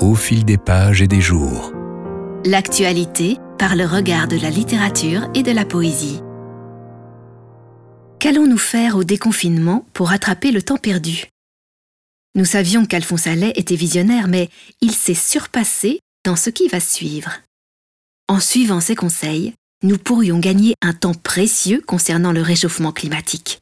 au 0.00 0.14
fil 0.14 0.44
des 0.44 0.58
pages 0.58 1.02
et 1.02 1.08
des 1.08 1.20
jours. 1.20 1.72
L'actualité 2.44 3.38
par 3.58 3.76
le 3.76 3.86
regard 3.86 4.28
de 4.28 4.36
la 4.36 4.50
littérature 4.50 5.28
et 5.34 5.42
de 5.42 5.52
la 5.52 5.64
poésie. 5.64 6.20
Qu'allons-nous 8.18 8.58
faire 8.58 8.96
au 8.96 9.04
déconfinement 9.04 9.86
pour 9.92 10.08
rattraper 10.08 10.50
le 10.50 10.62
temps 10.62 10.76
perdu? 10.76 11.26
Nous 12.34 12.44
savions 12.44 12.84
qu'Alphonse 12.84 13.26
Allais 13.26 13.52
était 13.56 13.76
visionnaire, 13.76 14.28
mais 14.28 14.48
il 14.80 14.92
s'est 14.92 15.14
surpassé 15.14 16.00
dans 16.24 16.36
ce 16.36 16.50
qui 16.50 16.68
va 16.68 16.80
suivre. 16.80 17.30
En 18.28 18.40
suivant 18.40 18.80
ses 18.80 18.96
conseils, 18.96 19.54
nous 19.82 19.98
pourrions 19.98 20.38
gagner 20.38 20.74
un 20.82 20.94
temps 20.94 21.14
précieux 21.14 21.82
concernant 21.86 22.32
le 22.32 22.40
réchauffement 22.40 22.92
climatique. 22.92 23.60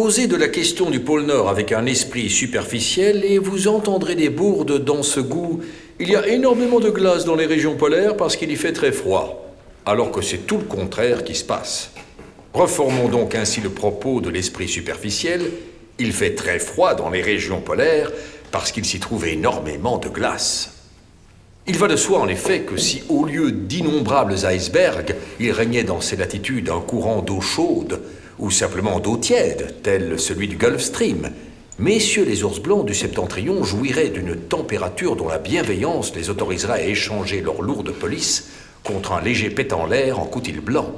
Causez 0.00 0.28
de 0.28 0.36
la 0.36 0.46
question 0.46 0.90
du 0.90 1.00
pôle 1.00 1.24
Nord 1.24 1.48
avec 1.48 1.72
un 1.72 1.84
esprit 1.84 2.30
superficiel 2.30 3.24
et 3.24 3.38
vous 3.38 3.66
entendrez 3.66 4.14
des 4.14 4.28
bourdes 4.28 4.84
dans 4.84 5.02
ce 5.02 5.18
goût. 5.18 5.60
Il 5.98 6.08
y 6.08 6.14
a 6.14 6.28
énormément 6.28 6.78
de 6.78 6.88
glace 6.88 7.24
dans 7.24 7.34
les 7.34 7.46
régions 7.46 7.74
polaires 7.74 8.16
parce 8.16 8.36
qu'il 8.36 8.52
y 8.52 8.54
fait 8.54 8.72
très 8.72 8.92
froid, 8.92 9.52
alors 9.84 10.12
que 10.12 10.22
c'est 10.22 10.46
tout 10.46 10.58
le 10.58 10.62
contraire 10.62 11.24
qui 11.24 11.34
se 11.34 11.42
passe. 11.42 11.90
Reformons 12.54 13.08
donc 13.08 13.34
ainsi 13.34 13.60
le 13.60 13.70
propos 13.70 14.20
de 14.20 14.30
l'esprit 14.30 14.68
superficiel. 14.68 15.50
Il 15.98 16.12
fait 16.12 16.36
très 16.36 16.60
froid 16.60 16.94
dans 16.94 17.10
les 17.10 17.20
régions 17.20 17.60
polaires 17.60 18.12
parce 18.52 18.70
qu'il 18.70 18.84
s'y 18.84 19.00
trouve 19.00 19.26
énormément 19.26 19.98
de 19.98 20.08
glace. 20.08 20.74
Il 21.66 21.76
va 21.76 21.88
de 21.88 21.96
soi 21.96 22.20
en 22.20 22.28
effet 22.28 22.60
que 22.60 22.76
si 22.76 23.02
au 23.08 23.24
lieu 23.24 23.50
d'innombrables 23.50 24.36
icebergs, 24.48 25.16
il 25.40 25.50
régnait 25.50 25.82
dans 25.82 26.00
ces 26.00 26.14
latitudes 26.14 26.70
un 26.70 26.80
courant 26.80 27.20
d'eau 27.20 27.40
chaude, 27.40 28.00
ou 28.38 28.50
simplement 28.50 29.00
d'eau 29.00 29.16
tiède, 29.16 29.76
tel 29.82 30.18
celui 30.18 30.48
du 30.48 30.56
Gulf 30.56 30.80
Stream, 30.82 31.30
messieurs 31.78 32.24
les 32.24 32.44
ours 32.44 32.60
blancs 32.60 32.86
du 32.86 32.94
septentrion 32.94 33.64
jouiraient 33.64 34.08
d'une 34.08 34.36
température 34.36 35.16
dont 35.16 35.28
la 35.28 35.38
bienveillance 35.38 36.14
les 36.14 36.30
autoriserait 36.30 36.82
à 36.82 36.86
échanger 36.86 37.40
leur 37.40 37.62
lourde 37.62 37.92
police 37.92 38.48
contre 38.84 39.12
un 39.12 39.20
léger 39.20 39.50
pet 39.50 39.72
en 39.72 39.86
l'air 39.86 40.18
en 40.18 40.24
coutil 40.26 40.52
blanc. 40.52 40.92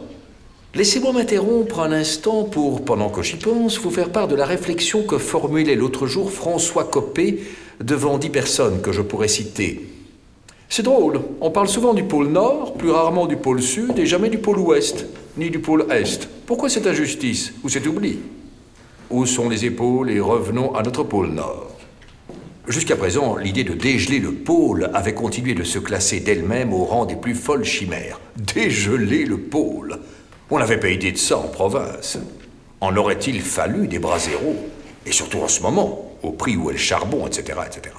Laissez-moi 0.74 1.12
m'interrompre 1.12 1.80
un 1.80 1.90
instant 1.90 2.44
pour, 2.44 2.84
pendant 2.84 3.08
que 3.08 3.22
j'y 3.22 3.36
pense, 3.36 3.78
vous 3.78 3.90
faire 3.90 4.10
part 4.10 4.28
de 4.28 4.36
la 4.36 4.46
réflexion 4.46 5.02
que 5.02 5.18
formulait 5.18 5.74
l'autre 5.74 6.06
jour 6.06 6.30
François 6.30 6.84
Copé 6.84 7.42
devant 7.80 8.18
dix 8.18 8.30
personnes 8.30 8.80
que 8.80 8.92
je 8.92 9.02
pourrais 9.02 9.26
citer. 9.26 9.89
C'est 10.72 10.84
drôle, 10.84 11.20
on 11.40 11.50
parle 11.50 11.66
souvent 11.66 11.94
du 11.94 12.04
pôle 12.04 12.28
Nord, 12.28 12.74
plus 12.74 12.92
rarement 12.92 13.26
du 13.26 13.36
pôle 13.36 13.60
Sud 13.60 13.98
et 13.98 14.06
jamais 14.06 14.28
du 14.28 14.38
pôle 14.38 14.60
Ouest, 14.60 15.04
ni 15.36 15.50
du 15.50 15.58
pôle 15.58 15.84
Est. 15.90 16.28
Pourquoi 16.46 16.68
cette 16.68 16.86
injustice 16.86 17.52
ou 17.64 17.68
cet 17.68 17.88
oubli? 17.88 18.20
Où 19.10 19.26
sont 19.26 19.48
les 19.48 19.64
épaules 19.64 20.12
et 20.12 20.20
revenons 20.20 20.72
à 20.76 20.84
notre 20.84 21.02
pôle 21.02 21.30
Nord 21.30 21.72
Jusqu'à 22.68 22.94
présent, 22.94 23.36
l'idée 23.36 23.64
de 23.64 23.74
dégeler 23.74 24.20
le 24.20 24.30
pôle 24.30 24.92
avait 24.94 25.12
continué 25.12 25.54
de 25.54 25.64
se 25.64 25.80
classer 25.80 26.20
d'elle-même 26.20 26.72
au 26.72 26.84
rang 26.84 27.04
des 27.04 27.16
plus 27.16 27.34
folles 27.34 27.64
chimères. 27.64 28.20
Dégeler 28.36 29.24
le 29.24 29.38
pôle 29.38 29.98
On 30.50 30.60
n'avait 30.60 30.78
pas 30.78 30.90
idée 30.90 31.10
de 31.10 31.18
ça 31.18 31.36
en 31.36 31.48
province. 31.48 32.16
En 32.80 32.96
aurait-il 32.96 33.40
fallu 33.40 33.88
des 33.88 33.98
bras 33.98 34.20
zéros? 34.20 34.54
Et 35.04 35.10
surtout 35.10 35.40
en 35.40 35.48
ce 35.48 35.62
moment, 35.62 36.12
au 36.22 36.30
prix 36.30 36.56
où 36.56 36.70
est 36.70 36.74
le 36.74 36.78
charbon, 36.78 37.26
etc., 37.26 37.58
etc. 37.66 37.92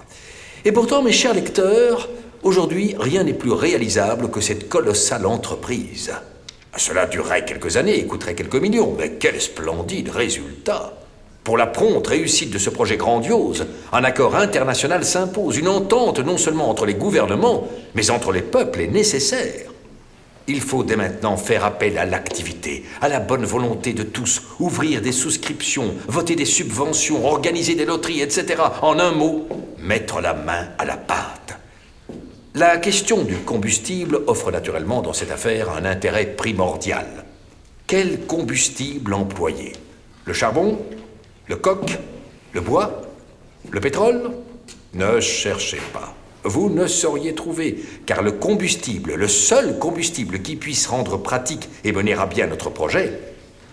Et 0.63 0.71
pourtant, 0.71 1.01
mes 1.01 1.11
chers 1.11 1.33
lecteurs, 1.33 2.07
Aujourd'hui, 2.43 2.95
rien 2.99 3.23
n'est 3.23 3.33
plus 3.33 3.51
réalisable 3.51 4.31
que 4.31 4.41
cette 4.41 4.67
colossale 4.67 5.27
entreprise. 5.27 6.11
Cela 6.75 7.05
durerait 7.05 7.45
quelques 7.45 7.77
années 7.77 7.99
et 7.99 8.07
coûterait 8.07 8.33
quelques 8.33 8.55
millions, 8.55 8.95
mais 8.97 9.11
quel 9.19 9.39
splendide 9.39 10.09
résultat 10.09 10.93
Pour 11.43 11.57
la 11.57 11.67
prompte 11.67 12.07
réussite 12.07 12.49
de 12.49 12.57
ce 12.57 12.71
projet 12.71 12.97
grandiose, 12.97 13.67
un 13.93 14.03
accord 14.03 14.35
international 14.35 15.05
s'impose, 15.05 15.57
une 15.57 15.67
entente 15.67 16.19
non 16.19 16.37
seulement 16.37 16.69
entre 16.69 16.87
les 16.87 16.95
gouvernements, 16.95 17.67
mais 17.93 18.09
entre 18.09 18.31
les 18.31 18.41
peuples 18.41 18.81
est 18.81 18.87
nécessaire. 18.87 19.69
Il 20.47 20.61
faut 20.61 20.83
dès 20.83 20.95
maintenant 20.95 21.37
faire 21.37 21.63
appel 21.63 21.99
à 21.99 22.05
l'activité, 22.05 22.85
à 23.01 23.07
la 23.07 23.19
bonne 23.19 23.45
volonté 23.45 23.93
de 23.93 24.01
tous, 24.01 24.41
ouvrir 24.59 25.01
des 25.01 25.11
souscriptions, 25.11 25.93
voter 26.07 26.35
des 26.35 26.45
subventions, 26.45 27.23
organiser 27.27 27.75
des 27.75 27.85
loteries, 27.85 28.21
etc. 28.21 28.63
En 28.81 28.97
un 28.97 29.11
mot, 29.11 29.47
mettre 29.77 30.21
la 30.21 30.33
main 30.33 30.69
à 30.79 30.85
la 30.85 30.97
pâte. 30.97 31.40
La 32.61 32.77
question 32.77 33.23
du 33.23 33.37
combustible 33.37 34.19
offre 34.27 34.51
naturellement 34.51 35.01
dans 35.01 35.13
cette 35.13 35.31
affaire 35.31 35.71
un 35.71 35.83
intérêt 35.83 36.27
primordial. 36.27 37.25
Quel 37.87 38.27
combustible 38.27 39.15
employer? 39.15 39.71
Le 40.25 40.33
charbon 40.33 40.77
Le 41.47 41.55
coq 41.55 41.97
Le 42.53 42.61
bois 42.61 43.01
Le 43.71 43.79
pétrole? 43.79 44.29
Ne 44.93 45.19
cherchez 45.19 45.79
pas. 45.91 46.13
Vous 46.43 46.69
ne 46.69 46.85
sauriez 46.85 47.33
trouver, 47.33 47.83
car 48.05 48.21
le 48.21 48.33
combustible, 48.33 49.15
le 49.15 49.27
seul 49.27 49.79
combustible 49.79 50.43
qui 50.43 50.55
puisse 50.55 50.85
rendre 50.85 51.17
pratique 51.17 51.67
et 51.83 51.91
mener 51.91 52.13
à 52.13 52.27
bien 52.27 52.45
notre 52.45 52.69
projet, 52.69 53.19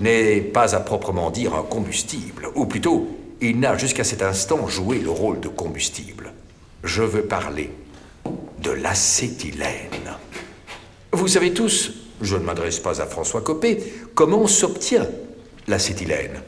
n'est 0.00 0.40
pas 0.40 0.74
à 0.74 0.80
proprement 0.80 1.30
dire 1.30 1.54
un 1.54 1.62
combustible, 1.62 2.48
ou 2.54 2.64
plutôt, 2.64 3.06
il 3.42 3.60
n'a 3.60 3.76
jusqu'à 3.76 4.04
cet 4.04 4.22
instant 4.22 4.66
joué 4.66 4.98
le 4.98 5.10
rôle 5.10 5.40
de 5.40 5.48
combustible. 5.48 6.32
Je 6.84 7.02
veux 7.02 7.24
parler 7.24 7.70
de 8.68 8.72
l'acétylène. 8.74 10.12
Vous 11.12 11.26
savez 11.26 11.54
tous, 11.54 11.92
je 12.20 12.36
ne 12.36 12.42
m'adresse 12.42 12.80
pas 12.80 13.00
à 13.00 13.06
François 13.06 13.40
Copé, 13.40 13.82
comment 14.14 14.46
s'obtient 14.46 15.06
l'acétylène 15.66 16.42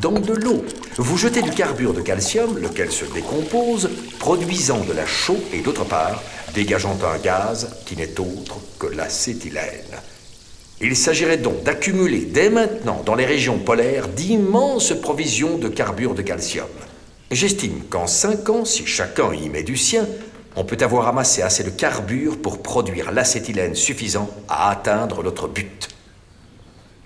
Dans 0.00 0.18
de 0.18 0.32
l'eau. 0.32 0.64
Vous 0.96 1.18
jetez 1.18 1.42
du 1.42 1.50
carbure 1.50 1.92
de 1.92 2.00
calcium, 2.00 2.58
lequel 2.58 2.90
se 2.90 3.04
décompose, 3.04 3.90
produisant 4.18 4.80
de 4.80 4.94
la 4.94 5.04
chaux 5.04 5.36
et 5.52 5.60
d'autre 5.60 5.84
part, 5.84 6.22
dégageant 6.54 6.96
un 7.04 7.18
gaz 7.18 7.68
qui 7.84 7.96
n'est 7.96 8.18
autre 8.18 8.56
que 8.78 8.86
l'acétylène. 8.86 10.00
Il 10.80 10.96
s'agirait 10.96 11.36
donc 11.36 11.64
d'accumuler 11.64 12.20
dès 12.20 12.48
maintenant 12.48 13.02
dans 13.04 13.14
les 13.14 13.26
régions 13.26 13.58
polaires 13.58 14.08
d'immenses 14.08 14.94
provisions 15.02 15.58
de 15.58 15.68
carbure 15.68 16.14
de 16.14 16.22
calcium. 16.22 16.68
J'estime 17.30 17.82
qu'en 17.90 18.06
cinq 18.06 18.48
ans, 18.48 18.64
si 18.64 18.86
chacun 18.86 19.34
y 19.34 19.50
met 19.50 19.64
du 19.64 19.76
sien, 19.76 20.06
on 20.56 20.64
peut 20.64 20.78
avoir 20.80 21.08
amassé 21.08 21.42
assez 21.42 21.64
de 21.64 21.70
carbure 21.70 22.40
pour 22.40 22.62
produire 22.62 23.12
l'acétylène 23.12 23.74
suffisant 23.74 24.30
à 24.48 24.70
atteindre 24.70 25.22
notre 25.22 25.48
but. 25.48 25.88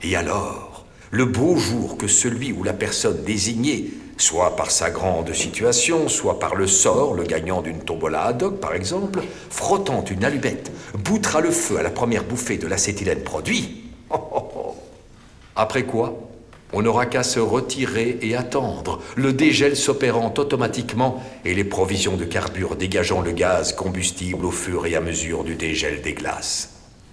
Et 0.03 0.17
alors, 0.17 0.87
le 1.11 1.25
beau 1.25 1.57
jour 1.57 1.99
que 1.99 2.07
celui 2.07 2.53
ou 2.53 2.63
la 2.65 2.73
personne 2.73 3.23
désignée, 3.25 3.93
soit 4.17 4.57
par 4.57 4.71
sa 4.71 4.91
grande 4.91 5.33
situation, 5.35 6.09
soit 6.09 6.39
par 6.39 6.55
le 6.55 6.67
sort, 6.67 7.15
le 7.15 7.25
gagnant 7.25 7.61
d'une 7.61 7.81
tombola 7.81 8.25
ad 8.25 8.43
hoc 8.43 8.61
par 8.61 8.75
exemple, 8.75 9.23
frottant 9.51 10.05
une 10.05 10.25
allumette, 10.25 10.73
boutera 10.95 11.41
le 11.41 11.51
feu 11.51 11.79
à 11.79 11.83
la 11.83 11.91
première 11.91 12.25
bouffée 12.25 12.57
de 12.57 12.67
l'acétylène 12.67 13.23
produit, 13.23 13.85
après 15.57 15.85
quoi 15.85 16.32
on 16.73 16.83
n'aura 16.83 17.07
qu'à 17.07 17.23
se 17.23 17.39
retirer 17.39 18.19
et 18.23 18.35
attendre, 18.35 19.01
le 19.17 19.33
dégel 19.33 19.77
s'opérant 19.77 20.33
automatiquement 20.37 21.23
et 21.45 21.55
les 21.55 21.65
provisions 21.65 22.17
de 22.17 22.25
carbure 22.25 22.77
dégageant 22.77 23.21
le 23.21 23.33
gaz 23.33 23.75
combustible 23.75 24.47
au 24.47 24.51
fur 24.51 24.87
et 24.87 24.97
à 24.97 25.01
mesure 25.01 25.45
du 25.45 25.55
dégel 25.55 26.01
des 26.03 26.15
glaces. 26.15 26.71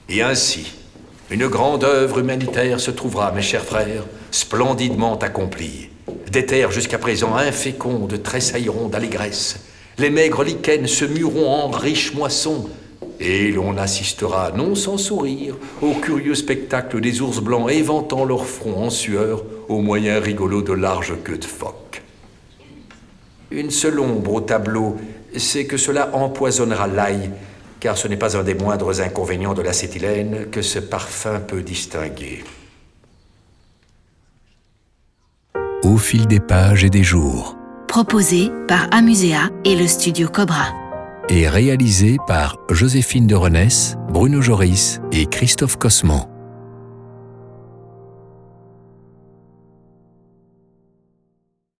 Et 0.07 0.21
ainsi, 0.21 0.73
une 1.29 1.47
grande 1.47 1.83
œuvre 1.83 2.19
humanitaire 2.19 2.79
se 2.79 2.91
trouvera, 2.91 3.31
mes 3.31 3.41
chers 3.41 3.65
frères, 3.65 4.05
splendidement 4.31 5.17
accomplie. 5.19 5.89
Des 6.31 6.45
terres 6.45 6.71
jusqu'à 6.71 6.97
présent 6.97 7.35
infécondes 7.35 8.21
tressailleront 8.23 8.87
d'allégresse. 8.87 9.59
Les 9.97 10.09
maigres 10.09 10.43
lichens 10.43 10.87
se 10.87 11.05
mueront 11.05 11.49
en 11.49 11.69
riches 11.69 12.13
moissons, 12.13 12.69
et 13.19 13.51
l'on 13.51 13.77
assistera, 13.77 14.51
non 14.51 14.75
sans 14.75 14.97
sourire, 14.97 15.55
au 15.81 15.93
curieux 15.93 16.35
spectacle 16.35 17.01
des 17.01 17.21
ours 17.21 17.39
blancs 17.39 17.69
éventant 17.69 18.25
leur 18.25 18.45
front 18.45 18.83
en 18.83 18.89
sueur 18.89 19.43
au 19.67 19.81
moyen 19.81 20.19
rigolo 20.19 20.61
de 20.61 20.73
larges 20.73 21.15
queues 21.23 21.37
de 21.37 21.45
phoque. 21.45 22.01
Une 23.51 23.71
seule 23.71 23.99
ombre 23.99 24.33
au 24.33 24.41
tableau, 24.41 24.97
c'est 25.35 25.65
que 25.65 25.77
cela 25.77 26.15
empoisonnera 26.15 26.87
l'ail, 26.87 27.31
car 27.79 27.97
ce 27.97 28.07
n'est 28.07 28.17
pas 28.17 28.37
un 28.37 28.43
des 28.43 28.53
moindres 28.53 29.01
inconvénients 29.01 29.53
de 29.53 29.61
l'acétylène 29.61 30.47
que 30.51 30.61
ce 30.61 30.79
parfum 30.79 31.39
peut 31.39 31.61
distinguer. 31.61 32.43
Au 35.83 35.97
fil 35.97 36.27
des 36.27 36.39
pages 36.39 36.83
et 36.83 36.89
des 36.89 37.03
jours. 37.03 37.55
Proposé 37.87 38.51
par 38.67 38.87
Amusea 38.91 39.49
et 39.65 39.75
le 39.75 39.87
studio 39.87 40.27
Cobra 40.27 40.78
et 41.29 41.47
réalisé 41.47 42.17
par 42.27 42.57
Joséphine 42.69 43.27
de 43.27 43.35
Renesse, 43.35 43.95
Bruno 44.11 44.41
Joris 44.41 44.99
et 45.11 45.25
Christophe 45.25 45.77
Cosman. 45.77 46.38